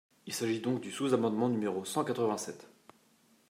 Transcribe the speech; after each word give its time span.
Il 0.25 0.33
s’agit 0.33 0.61
donc 0.61 0.81
du 0.81 0.89
sous-amendement 0.89 1.47
numéro 1.47 1.85
cent 1.85 2.03
quatre-vingt-sept. 2.03 2.67